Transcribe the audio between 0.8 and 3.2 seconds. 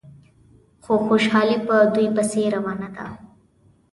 خو خوشحالي په دوی پسې روانه ده.